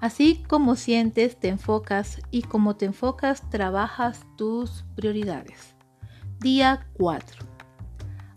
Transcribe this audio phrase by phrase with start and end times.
[0.00, 5.74] Así como sientes, te enfocas y como te enfocas, trabajas tus prioridades.
[6.40, 7.44] Día 4.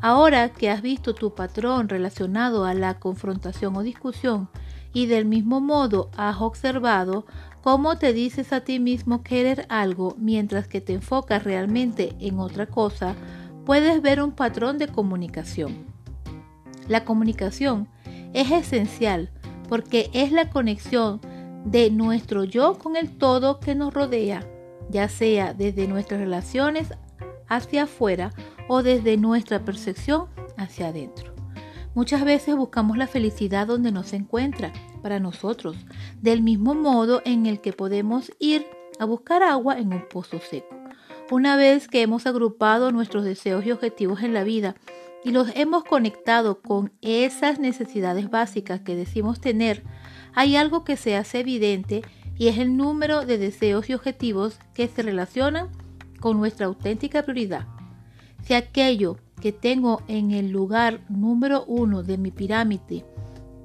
[0.00, 4.48] Ahora que has visto tu patrón relacionado a la confrontación o discusión
[4.92, 7.26] y del mismo modo has observado
[7.60, 12.66] cómo te dices a ti mismo querer algo mientras que te enfocas realmente en otra
[12.66, 13.16] cosa,
[13.66, 15.86] puedes ver un patrón de comunicación.
[16.86, 17.88] La comunicación
[18.32, 19.32] es esencial
[19.68, 21.20] porque es la conexión
[21.64, 24.46] de nuestro yo con el todo que nos rodea,
[24.90, 26.94] ya sea desde nuestras relaciones
[27.48, 28.32] hacia afuera
[28.68, 30.26] o desde nuestra percepción
[30.56, 31.34] hacia adentro.
[31.94, 35.76] Muchas veces buscamos la felicidad donde no se encuentra para nosotros,
[36.20, 38.66] del mismo modo en el que podemos ir
[38.98, 40.76] a buscar agua en un pozo seco.
[41.30, 44.76] Una vez que hemos agrupado nuestros deseos y objetivos en la vida
[45.24, 49.82] y los hemos conectado con esas necesidades básicas que decimos tener,
[50.34, 52.02] hay algo que se hace evidente
[52.36, 55.68] y es el número de deseos y objetivos que se relacionan
[56.20, 57.66] con nuestra auténtica prioridad.
[58.44, 63.04] Si aquello que tengo en el lugar número uno de mi pirámide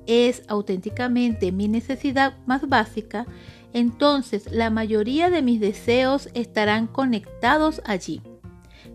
[0.06, 3.26] es auténticamente mi necesidad más básica,
[3.74, 8.22] entonces la mayoría de mis deseos estarán conectados allí.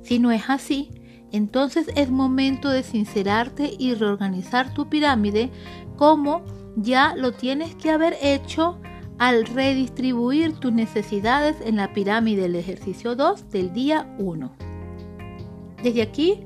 [0.03, 0.91] Si no es así,
[1.33, 5.51] entonces es momento de sincerarte y reorganizar tu pirámide
[5.97, 6.43] como
[6.83, 8.79] ya lo tienes que haber hecho
[9.19, 14.53] al redistribuir tus necesidades en la pirámide del ejercicio 2 del día 1.
[15.83, 16.45] Desde aquí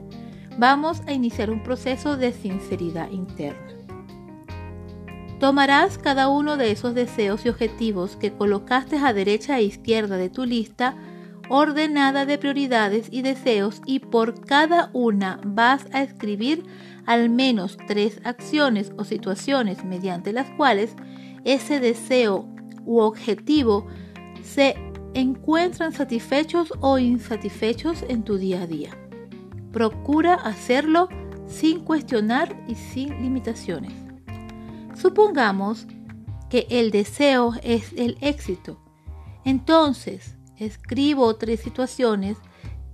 [0.58, 3.60] vamos a iniciar un proceso de sinceridad interna.
[5.38, 10.30] Tomarás cada uno de esos deseos y objetivos que colocaste a derecha e izquierda de
[10.30, 10.96] tu lista
[11.48, 16.64] ordenada de prioridades y deseos y por cada una vas a escribir
[17.06, 20.94] al menos tres acciones o situaciones mediante las cuales
[21.44, 22.48] ese deseo
[22.84, 23.86] u objetivo
[24.42, 24.74] se
[25.14, 28.90] encuentran satisfechos o insatisfechos en tu día a día.
[29.72, 31.08] Procura hacerlo
[31.46, 33.92] sin cuestionar y sin limitaciones.
[34.94, 35.86] Supongamos
[36.48, 38.78] que el deseo es el éxito.
[39.44, 42.36] Entonces, escribo tres situaciones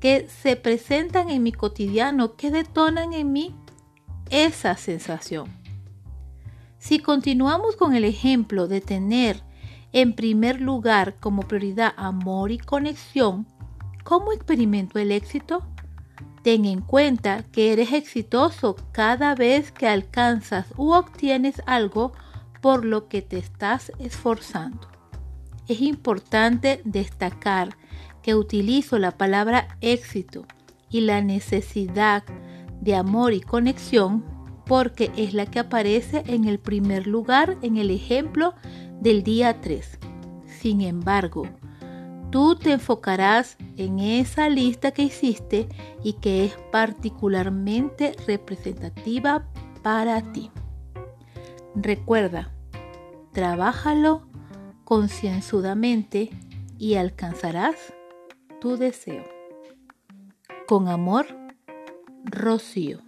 [0.00, 3.54] que se presentan en mi cotidiano que detonan en mí
[4.30, 5.48] esa sensación.
[6.78, 9.42] Si continuamos con el ejemplo de tener
[9.92, 13.46] en primer lugar como prioridad amor y conexión,
[14.04, 15.66] ¿cómo experimento el éxito?
[16.42, 22.12] Ten en cuenta que eres exitoso cada vez que alcanzas u obtienes algo
[22.60, 24.88] por lo que te estás esforzando.
[25.68, 27.76] Es importante destacar
[28.22, 30.46] que utilizo la palabra éxito
[30.90, 32.24] y la necesidad
[32.80, 34.24] de amor y conexión
[34.66, 38.54] porque es la que aparece en el primer lugar en el ejemplo
[39.00, 39.98] del día 3.
[40.46, 41.44] Sin embargo,
[42.30, 45.68] tú te enfocarás en esa lista que hiciste
[46.04, 49.48] y que es particularmente representativa
[49.82, 50.50] para ti.
[51.74, 52.52] Recuerda,
[53.32, 54.28] trabájalo
[54.84, 56.30] concienzudamente
[56.78, 57.76] y alcanzarás
[58.60, 59.24] tu deseo.
[60.66, 61.26] Con amor,
[62.24, 63.07] Rocío.